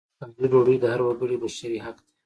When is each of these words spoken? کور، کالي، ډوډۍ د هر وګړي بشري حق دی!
کور، 0.19 0.29
کالي، 0.35 0.47
ډوډۍ 0.51 0.77
د 0.79 0.83
هر 0.93 1.01
وګړي 1.03 1.37
بشري 1.43 1.79
حق 1.85 1.97
دی! 2.05 2.11